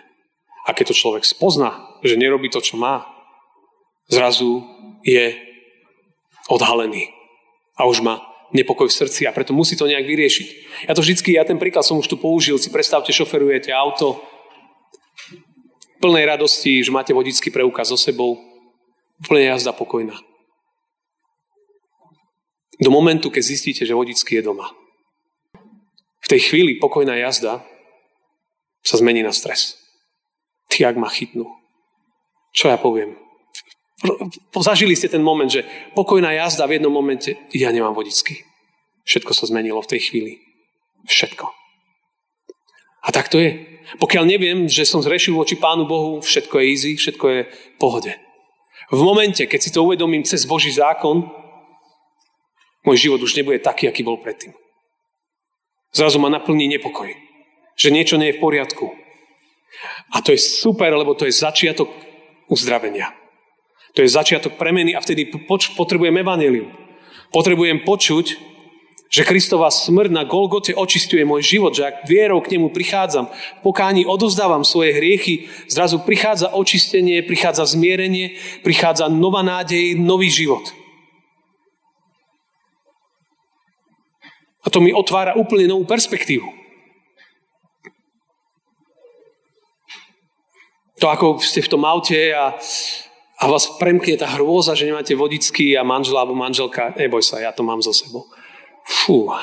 A 0.64 0.70
keď 0.72 0.96
to 0.96 1.00
človek 1.04 1.28
spozná, 1.28 2.00
že 2.00 2.16
nerobí 2.16 2.48
to, 2.48 2.64
čo 2.64 2.80
má, 2.80 3.04
zrazu 4.08 4.64
je 5.04 5.36
odhalený. 6.48 7.12
A 7.76 7.92
už 7.92 8.00
má 8.00 8.24
nepokoj 8.52 8.88
v 8.88 8.98
srdci 9.04 9.28
a 9.28 9.36
preto 9.36 9.56
musí 9.56 9.80
to 9.80 9.88
nejak 9.88 10.04
vyriešiť. 10.04 10.48
Ja 10.88 10.94
to 10.96 11.02
vždycky, 11.02 11.36
ja 11.36 11.48
ten 11.48 11.60
príklad 11.60 11.88
som 11.88 12.00
už 12.00 12.08
tu 12.08 12.20
použil, 12.20 12.60
si 12.60 12.68
predstavte, 12.68 13.16
šoferujete 13.16 13.72
auto, 13.72 14.20
plnej 16.02 16.26
radosti, 16.26 16.82
že 16.84 16.92
máte 16.92 17.14
vodický 17.14 17.54
preukaz 17.54 17.94
so 17.94 17.98
sebou, 17.98 18.42
úplne 19.22 19.54
jazda 19.54 19.72
pokojná. 19.72 20.18
Do 22.82 22.90
momentu, 22.90 23.30
keď 23.30 23.44
zistíte, 23.46 23.86
že 23.86 23.94
vodický 23.94 24.42
je 24.42 24.48
doma. 24.50 24.74
V 26.22 26.28
tej 26.28 26.50
chvíli 26.50 26.82
pokojná 26.82 27.14
jazda 27.22 27.62
sa 28.82 28.98
zmení 28.98 29.22
na 29.22 29.30
stres. 29.30 29.78
Ty, 30.66 30.90
ak 30.90 30.98
ma 30.98 31.06
chytnú. 31.06 31.46
Čo 32.58 32.74
ja 32.74 32.82
poviem? 32.82 33.14
Zažili 34.58 34.98
ste 34.98 35.10
ten 35.10 35.22
moment, 35.22 35.50
že 35.50 35.66
pokojná 35.94 36.34
jazda 36.34 36.66
v 36.66 36.82
jednom 36.82 36.94
momente, 36.94 37.38
ja 37.54 37.70
nemám 37.70 37.94
vodický. 37.94 38.42
Všetko 39.06 39.32
sa 39.34 39.46
zmenilo 39.46 39.82
v 39.82 39.92
tej 39.98 40.02
chvíli. 40.10 40.34
Všetko. 41.06 41.46
A 43.02 43.10
tak 43.10 43.30
to 43.30 43.38
je. 43.42 43.82
Pokiaľ 43.98 44.24
neviem, 44.26 44.70
že 44.70 44.86
som 44.86 45.02
zrešil 45.02 45.34
voči 45.34 45.58
Pánu 45.58 45.86
Bohu, 45.90 46.22
všetko 46.22 46.56
je 46.62 46.66
easy, 46.70 46.92
všetko 46.98 47.26
je 47.30 47.40
v 47.50 47.78
pohode. 47.82 48.14
V 48.92 49.02
momente, 49.02 49.46
keď 49.46 49.60
si 49.62 49.74
to 49.74 49.86
uvedomím 49.86 50.26
cez 50.26 50.46
Boží 50.46 50.74
zákon, 50.74 51.30
môj 52.86 52.98
život 52.98 53.22
už 53.22 53.38
nebude 53.38 53.62
taký, 53.62 53.90
aký 53.90 54.02
bol 54.02 54.18
predtým. 54.22 54.54
Zrazu 55.92 56.18
ma 56.18 56.32
naplní 56.32 56.72
nepokoj. 56.72 57.12
Že 57.76 57.90
niečo 57.94 58.16
nie 58.18 58.32
je 58.32 58.38
v 58.40 58.44
poriadku. 58.44 58.92
A 60.12 60.24
to 60.24 60.32
je 60.32 60.40
super, 60.40 60.92
lebo 60.92 61.16
to 61.16 61.28
je 61.28 61.34
začiatok 61.36 61.90
uzdravenia. 62.48 63.21
To 63.92 64.00
je 64.00 64.08
začiatok 64.08 64.56
premeny 64.56 64.96
a 64.96 65.04
vtedy 65.04 65.28
poč- 65.48 65.76
potrebujem 65.76 66.16
evanelium. 66.16 66.72
Potrebujem 67.32 67.84
počuť, 67.84 68.52
že 69.12 69.28
Kristová 69.28 69.68
smrť 69.68 70.08
na 70.08 70.24
Golgote 70.24 70.72
očistuje 70.72 71.28
môj 71.28 71.44
život, 71.44 71.76
že 71.76 71.84
ak 71.84 72.08
vierou 72.08 72.40
k 72.40 72.56
nemu 72.56 72.72
prichádzam, 72.72 73.28
v 73.28 73.62
pokáni 73.64 74.08
odozdávam 74.08 74.64
svoje 74.64 74.96
hriechy, 74.96 75.52
zrazu 75.68 76.00
prichádza 76.00 76.56
očistenie, 76.56 77.20
prichádza 77.20 77.68
zmierenie, 77.68 78.40
prichádza 78.64 79.12
nová 79.12 79.44
nádej, 79.44 80.00
nový 80.00 80.32
život. 80.32 80.64
A 84.64 84.72
to 84.72 84.80
mi 84.80 84.96
otvára 84.96 85.36
úplne 85.36 85.68
novú 85.68 85.84
perspektívu. 85.84 86.48
To 91.04 91.10
ako 91.12 91.44
ste 91.44 91.66
v 91.66 91.72
tom 91.72 91.84
aute 91.84 92.32
a 92.32 92.56
a 93.42 93.50
vás 93.50 93.66
premkne 93.82 94.22
tá 94.22 94.30
hrôza, 94.38 94.78
že 94.78 94.86
nemáte 94.86 95.18
vodický 95.18 95.74
a 95.74 95.82
manžela 95.82 96.22
alebo 96.22 96.38
manželka, 96.38 96.94
neboj 96.94 97.26
sa, 97.26 97.42
ja 97.42 97.50
to 97.50 97.66
mám 97.66 97.82
zo 97.82 97.90
sebou. 97.90 98.30
Fú, 98.86 99.34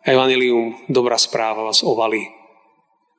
Evangelium, 0.00 0.88
dobrá 0.88 1.20
správa 1.20 1.68
vás 1.68 1.84
ovalí. 1.84 2.24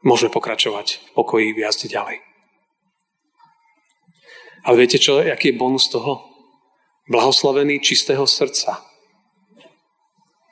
Môžeme 0.01 0.33
pokračovať 0.33 0.97
v 0.97 1.09
pokoji 1.13 1.47
v 1.53 1.61
ďalej. 1.61 2.17
Ale 4.65 4.75
viete 4.81 4.97
čo, 4.97 5.21
aký 5.21 5.53
je 5.53 5.59
bonus 5.61 5.93
toho? 5.93 6.25
Blahoslavený 7.05 7.77
čistého 7.77 8.25
srdca. 8.25 8.81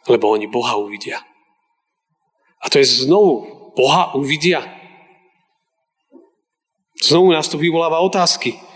Lebo 0.06 0.30
oni 0.30 0.46
Boha 0.46 0.78
uvidia. 0.78 1.18
A 2.62 2.70
to 2.70 2.78
je 2.78 3.06
znovu, 3.06 3.74
Boha 3.74 4.14
uvidia. 4.14 4.62
Znovu 7.02 7.34
nás 7.34 7.50
to 7.50 7.58
vyvoláva 7.58 8.00
otázky. 8.06 8.67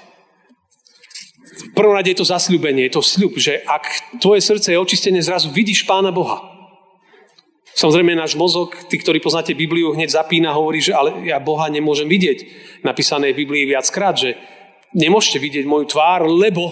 V 1.52 1.76
prvom 1.76 1.92
rade 1.96 2.12
je 2.12 2.20
to 2.20 2.28
zasľúbenie, 2.28 2.88
je 2.88 2.96
to 2.96 3.04
sľub, 3.04 3.36
že 3.36 3.60
ak 3.68 4.16
tvoje 4.24 4.40
srdce 4.40 4.72
je 4.72 4.80
očistené, 4.80 5.20
zrazu 5.20 5.52
vidíš 5.52 5.84
Pána 5.84 6.12
Boha. 6.12 6.40
Samozrejme, 7.76 8.16
náš 8.16 8.36
mozog, 8.36 8.76
tí, 8.88 9.00
ktorí 9.00 9.24
poznáte 9.24 9.56
Bibliu, 9.56 9.96
hneď 9.96 10.12
zapína, 10.12 10.56
hovorí, 10.56 10.84
že 10.84 10.96
ale 10.96 11.28
ja 11.28 11.40
Boha 11.40 11.72
nemôžem 11.72 12.08
vidieť. 12.08 12.40
Napísané 12.84 13.32
v 13.32 13.44
Biblii 13.48 13.68
viackrát, 13.68 14.16
že 14.16 14.36
nemôžete 14.92 15.40
vidieť 15.40 15.66
moju 15.68 15.88
tvár, 15.88 16.28
lebo 16.28 16.72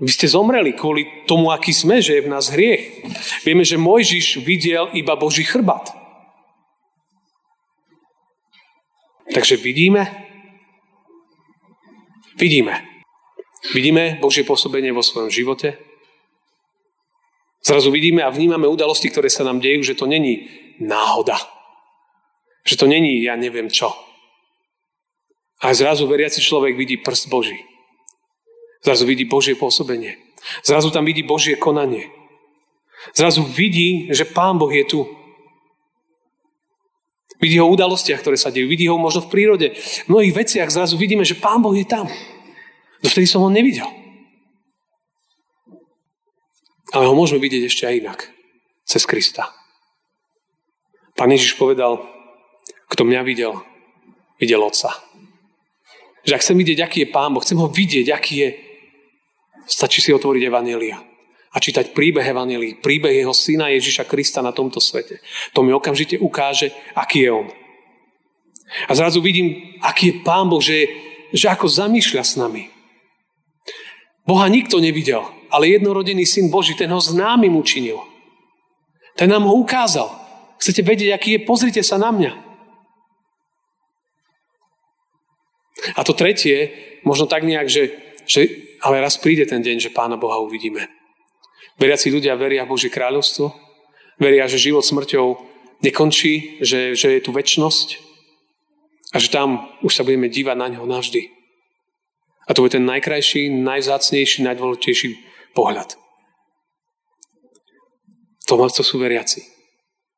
vy 0.00 0.08
ste 0.08 0.28
zomreli 0.28 0.72
kvôli 0.72 1.28
tomu, 1.28 1.52
aký 1.52 1.72
sme, 1.72 2.00
že 2.00 2.16
je 2.16 2.24
v 2.24 2.32
nás 2.32 2.48
hriech. 2.48 3.04
Vieme, 3.44 3.62
že 3.62 3.80
Mojžiš 3.80 4.40
videl 4.40 4.88
iba 4.96 5.16
Boží 5.20 5.44
chrbat. 5.44 5.92
Takže 9.32 9.60
vidíme, 9.60 10.08
Vidíme. 12.42 12.91
Vidíme 13.70 14.18
Božie 14.18 14.42
pôsobenie 14.42 14.90
vo 14.90 15.06
svojom 15.06 15.30
živote. 15.30 15.78
Zrazu 17.62 17.94
vidíme 17.94 18.26
a 18.26 18.34
vnímame 18.34 18.66
udalosti, 18.66 19.06
ktoré 19.06 19.30
sa 19.30 19.46
nám 19.46 19.62
dejú, 19.62 19.86
že 19.86 19.94
to 19.94 20.10
není 20.10 20.50
náhoda. 20.82 21.38
Že 22.66 22.74
to 22.74 22.86
není 22.90 23.22
ja 23.22 23.38
neviem 23.38 23.70
čo. 23.70 23.94
A 25.62 25.70
zrazu 25.70 26.10
veriaci 26.10 26.42
človek 26.42 26.74
vidí 26.74 26.98
prst 26.98 27.30
Boží. 27.30 27.54
Zrazu 28.82 29.06
vidí 29.06 29.22
Božie 29.30 29.54
pôsobenie. 29.54 30.18
Zrazu 30.66 30.90
tam 30.90 31.06
vidí 31.06 31.22
Božie 31.22 31.54
konanie. 31.54 32.10
Zrazu 33.14 33.46
vidí, 33.46 34.10
že 34.10 34.26
Pán 34.26 34.58
Boh 34.58 34.70
je 34.74 34.82
tu. 34.82 35.06
Vidí 37.38 37.58
ho 37.58 37.66
v 37.66 37.74
udalostiach, 37.78 38.22
ktoré 38.22 38.38
sa 38.38 38.50
dejú. 38.50 38.66
Vidí 38.66 38.90
ho 38.90 38.98
možno 38.98 39.22
v 39.26 39.30
prírode. 39.30 39.74
V 39.74 40.10
mnohých 40.10 40.34
veciach 40.34 40.70
zrazu 40.70 40.94
vidíme, 40.94 41.26
že 41.26 41.38
Pán 41.38 41.62
Boh 41.62 41.74
je 41.74 41.86
tam. 41.86 42.06
Dovtedy 43.02 43.26
som 43.26 43.42
ho 43.42 43.50
nevidel. 43.50 43.90
Ale 46.94 47.08
ho 47.08 47.14
môžeme 47.18 47.42
vidieť 47.42 47.62
ešte 47.66 47.84
aj 47.88 47.98
inak. 47.98 48.20
Cez 48.86 49.02
Krista. 49.08 49.50
Pán 51.18 51.32
Ježiš 51.34 51.58
povedal, 51.58 51.98
kto 52.88 53.02
mňa 53.04 53.20
videl, 53.24 53.58
videl 54.38 54.60
Otca. 54.62 54.92
Že 56.22 56.34
ak 56.38 56.42
chcem 56.44 56.56
vidieť, 56.56 56.78
aký 56.82 56.98
je 57.04 57.12
Pán 57.12 57.34
Boh, 57.34 57.42
chcem 57.42 57.58
ho 57.58 57.66
vidieť, 57.66 58.06
aký 58.14 58.34
je, 58.46 58.48
stačí 59.66 59.98
si 59.98 60.14
otvoriť 60.14 60.42
Evanielia 60.46 61.12
a 61.52 61.56
čítať 61.60 61.92
príbeh 61.92 62.24
Evanelii, 62.24 62.80
príbeh 62.80 63.12
jeho 63.12 63.36
syna 63.36 63.68
Ježiša 63.76 64.08
Krista 64.08 64.40
na 64.40 64.56
tomto 64.56 64.80
svete. 64.80 65.20
To 65.52 65.60
mi 65.60 65.72
okamžite 65.76 66.16
ukáže, 66.16 66.72
aký 66.96 67.28
je 67.28 67.30
on. 67.32 67.48
A 68.88 68.92
zrazu 68.96 69.20
vidím, 69.20 69.76
aký 69.84 70.08
je 70.08 70.18
Pán 70.24 70.48
Boh, 70.48 70.64
že, 70.64 70.88
že 71.28 71.52
ako 71.52 71.68
zamýšľa 71.68 72.24
s 72.24 72.34
nami. 72.40 72.71
Boha 74.22 74.46
nikto 74.46 74.78
nevidel, 74.78 75.26
ale 75.50 75.74
jednorodený 75.74 76.26
syn 76.26 76.46
Boží, 76.50 76.78
ten 76.78 76.90
ho 76.90 77.00
známym 77.02 77.56
učinil. 77.56 77.98
Ten 79.18 79.28
nám 79.28 79.44
ho 79.44 79.54
ukázal. 79.58 80.08
Chcete 80.62 80.86
vedieť, 80.86 81.10
aký 81.12 81.28
je? 81.36 81.44
Pozrite 81.44 81.82
sa 81.82 81.98
na 81.98 82.14
mňa. 82.14 82.32
A 85.98 86.00
to 86.06 86.14
tretie, 86.14 86.70
možno 87.02 87.26
tak 87.26 87.42
nejak, 87.42 87.66
že, 87.66 87.90
že 88.30 88.46
ale 88.78 89.02
raz 89.02 89.18
príde 89.18 89.42
ten 89.42 89.58
deň, 89.58 89.90
že 89.90 89.94
Pána 89.94 90.14
Boha 90.14 90.38
uvidíme. 90.38 90.86
Veriaci 91.82 92.14
ľudia 92.14 92.38
veria 92.38 92.62
v 92.62 92.72
Božie 92.78 92.94
kráľovstvo, 92.94 93.50
veria, 94.22 94.46
že 94.46 94.62
život 94.62 94.86
smrťou 94.86 95.34
nekončí, 95.82 96.62
že, 96.62 96.94
že 96.94 97.18
je 97.18 97.20
tu 97.20 97.34
väčnosť 97.34 97.98
a 99.12 99.18
že 99.18 99.28
tam 99.34 99.66
už 99.82 99.90
sa 99.90 100.06
budeme 100.06 100.30
dívať 100.30 100.56
na 100.56 100.66
ňo 100.70 100.86
navždy. 100.86 101.41
A 102.46 102.54
to 102.54 102.66
je 102.66 102.74
ten 102.74 102.84
najkrajší, 102.84 103.50
najzácnejší, 103.50 104.42
najdôležitejší 104.42 105.08
pohľad. 105.54 105.94
To, 108.50 108.58
to 108.58 108.82
sú 108.82 108.98
veriaci. 108.98 109.46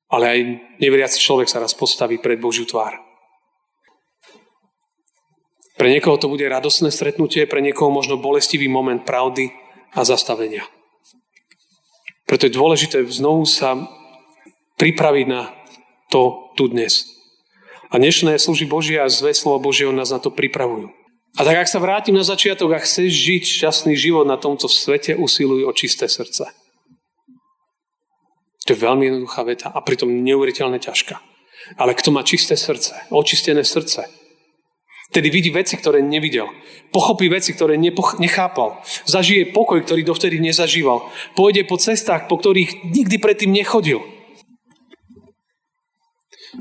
Ale 0.08 0.24
aj 0.30 0.38
neveriaci 0.80 1.20
človek 1.20 1.46
sa 1.46 1.60
raz 1.60 1.76
postaví 1.76 2.18
pred 2.18 2.40
Božiu 2.40 2.64
tvár. 2.64 2.96
Pre 5.74 5.90
niekoho 5.90 6.16
to 6.16 6.30
bude 6.30 6.46
radosné 6.46 6.94
stretnutie, 6.94 7.50
pre 7.50 7.58
niekoho 7.58 7.90
možno 7.90 8.14
bolestivý 8.14 8.70
moment 8.70 9.02
pravdy 9.02 9.50
a 9.92 10.06
zastavenia. 10.06 10.62
Preto 12.24 12.46
je 12.46 12.56
dôležité 12.56 13.02
znovu 13.10 13.44
sa 13.44 13.84
pripraviť 14.78 15.26
na 15.28 15.50
to 16.08 16.50
tu 16.54 16.70
dnes. 16.70 17.04
A 17.90 17.98
dnešné 17.98 18.38
služby 18.38 18.66
Božia 18.70 19.06
a 19.06 19.12
zve 19.12 19.34
slovo 19.34 19.70
Božieho 19.70 19.92
nás 19.94 20.10
na 20.14 20.22
to 20.22 20.30
pripravujú. 20.30 21.03
A 21.34 21.42
tak 21.42 21.66
ak 21.66 21.68
sa 21.68 21.82
vrátim 21.82 22.14
na 22.14 22.22
začiatok 22.22 22.78
a 22.78 22.84
chceš 22.84 23.10
žiť 23.10 23.42
šťastný 23.58 23.98
život 23.98 24.22
na 24.22 24.38
tomto 24.38 24.70
svete, 24.70 25.18
usiluj 25.18 25.66
o 25.66 25.72
čisté 25.74 26.06
srdce. 26.06 26.46
To 28.64 28.68
je 28.70 28.78
veľmi 28.78 29.10
jednoduchá 29.10 29.42
veta 29.42 29.68
a 29.68 29.82
pritom 29.82 30.08
neuveriteľne 30.08 30.78
ťažká. 30.78 31.18
Ale 31.74 31.98
kto 31.98 32.14
má 32.14 32.22
čisté 32.22 32.54
srdce, 32.54 32.94
očistené 33.10 33.66
srdce, 33.66 34.06
tedy 35.10 35.26
vidí 35.26 35.50
veci, 35.50 35.74
ktoré 35.74 36.06
nevidel. 36.06 36.46
Pochopí 36.94 37.26
veci, 37.26 37.50
ktoré 37.50 37.74
nepoch- 37.82 38.22
nechápal. 38.22 38.78
Zažije 39.02 39.50
pokoj, 39.50 39.82
ktorý 39.82 40.06
dovtedy 40.06 40.38
nezažíval. 40.38 41.10
Pôjde 41.34 41.66
po 41.66 41.82
cestách, 41.82 42.30
po 42.30 42.38
ktorých 42.38 42.94
nikdy 42.94 43.16
predtým 43.18 43.50
nechodil. 43.50 44.06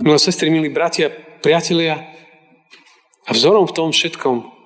Milé 0.02 0.18
sestry, 0.18 0.50
milí 0.50 0.74
bratia, 0.74 1.14
priatelia, 1.46 2.10
a 3.24 3.32
vzorom 3.32 3.70
v 3.70 3.76
tom 3.76 3.90
všetkom 3.96 4.63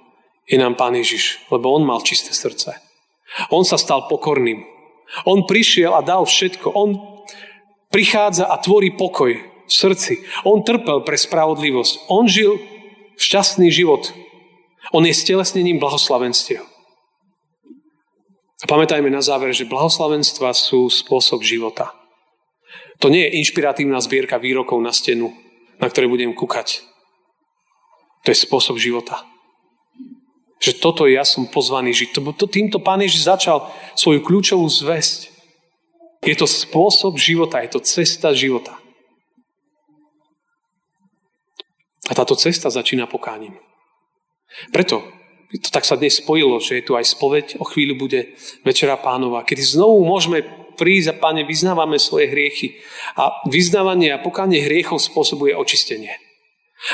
je 0.48 0.58
nám 0.58 0.80
Pán 0.80 0.96
Ježiš, 0.96 1.44
lebo 1.52 1.76
On 1.76 1.84
mal 1.84 2.00
čisté 2.02 2.32
srdce. 2.32 2.72
On 3.52 3.68
sa 3.68 3.76
stal 3.76 4.08
pokorným. 4.08 4.64
On 5.28 5.44
prišiel 5.44 5.92
a 5.92 6.02
dal 6.02 6.24
všetko. 6.24 6.72
On 6.72 6.90
prichádza 7.92 8.48
a 8.48 8.56
tvorí 8.60 8.96
pokoj 8.96 9.36
v 9.68 9.72
srdci. 9.72 10.24
On 10.48 10.64
trpel 10.64 11.04
pre 11.04 11.20
spravodlivosť. 11.20 12.08
On 12.08 12.24
žil 12.28 12.56
šťastný 13.20 13.68
život. 13.68 14.08
On 14.96 15.04
je 15.04 15.12
stelesnením 15.12 15.84
blahoslavenstiev. 15.84 16.64
A 18.58 18.66
pamätajme 18.66 19.12
na 19.12 19.22
záver, 19.22 19.54
že 19.54 19.70
blahoslavenstva 19.70 20.56
sú 20.56 20.90
spôsob 20.90 21.44
života. 21.46 21.94
To 22.98 23.14
nie 23.14 23.28
je 23.28 23.38
inšpiratívna 23.38 24.02
zbierka 24.02 24.42
výrokov 24.42 24.82
na 24.82 24.90
stenu, 24.90 25.30
na 25.78 25.86
ktoré 25.86 26.10
budem 26.10 26.34
kúkať. 26.34 26.82
To 28.26 28.34
je 28.34 28.38
spôsob 28.38 28.82
života. 28.82 29.22
Že 30.58 30.72
toto 30.82 31.06
ja 31.06 31.22
som 31.22 31.46
pozvaný 31.46 31.94
žiť. 31.94 32.10
To, 32.18 32.22
to, 32.34 32.46
týmto 32.50 32.82
Pán 32.82 33.02
Ježiš 33.02 33.30
začal 33.30 33.70
svoju 33.94 34.26
kľúčovú 34.26 34.66
zväzť. 34.66 35.34
Je 36.26 36.34
to 36.34 36.50
spôsob 36.50 37.22
života, 37.22 37.62
je 37.62 37.78
to 37.78 37.82
cesta 37.86 38.34
života. 38.34 38.74
A 42.10 42.16
táto 42.16 42.34
cesta 42.34 42.74
začína 42.74 43.06
pokáním. 43.06 43.60
Preto 44.74 45.04
to 45.48 45.70
tak 45.72 45.88
sa 45.88 45.96
dnes 45.96 46.20
spojilo, 46.20 46.60
že 46.60 46.84
je 46.84 46.84
tu 46.84 47.00
aj 47.00 47.08
spoveď, 47.08 47.46
o 47.64 47.66
chvíľu 47.68 47.96
bude 47.96 48.36
Večera 48.68 49.00
pánova, 49.00 49.48
kedy 49.48 49.64
znovu 49.64 50.04
môžeme 50.04 50.44
prísť 50.76 51.16
a 51.16 51.20
Páne, 51.20 51.48
vyznávame 51.48 51.96
svoje 51.98 52.28
hriechy. 52.28 52.78
A 53.16 53.42
vyznávanie 53.48 54.12
a 54.12 54.22
pokánie 54.22 54.62
hriechov 54.62 55.00
spôsobuje 55.00 55.56
očistenie. 55.56 56.20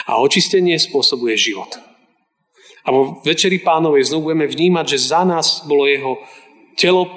A 0.05 0.21
očistenie 0.21 0.77
spôsobuje 0.77 1.33
život. 1.35 1.75
A 2.83 2.91
vo 2.91 3.23
Večeri 3.23 3.63
pánovej 3.63 4.11
znovu 4.11 4.31
budeme 4.31 4.47
vnímať, 4.47 4.85
že 4.95 5.07
za 5.15 5.23
nás 5.23 5.63
bolo 5.63 5.87
jeho 5.87 6.19
telo 6.75 7.07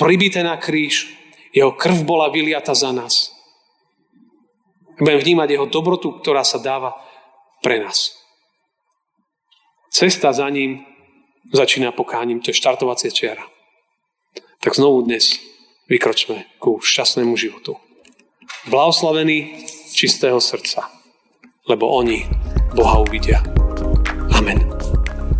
pribité 0.00 0.40
na 0.40 0.56
kríž, 0.56 1.12
jeho 1.52 1.76
krv 1.76 2.02
bola 2.08 2.32
vyliata 2.32 2.72
za 2.72 2.90
nás. 2.90 3.30
Budeme 4.98 5.20
vnímať 5.20 5.48
jeho 5.50 5.66
dobrotu, 5.66 6.16
ktorá 6.18 6.46
sa 6.46 6.62
dáva 6.62 6.96
pre 7.60 7.82
nás. 7.82 8.14
Cesta 9.92 10.32
za 10.32 10.48
ním 10.50 10.82
začína 11.52 11.92
pokáním, 11.92 12.40
to 12.40 12.50
je 12.50 12.58
štartovacie 12.58 13.10
čiara. 13.12 13.44
Tak 14.64 14.74
znovu 14.74 15.04
dnes 15.04 15.38
vykročme 15.86 16.58
ku 16.58 16.80
šťastnému 16.80 17.36
životu. 17.36 17.76
Blahoslavení 18.66 19.66
čistého 19.92 20.40
srdca, 20.40 20.90
lebo 21.68 21.88
oni 21.92 22.26
Boha 22.74 22.98
uvidia. 23.04 23.44
Amen. 24.34 24.83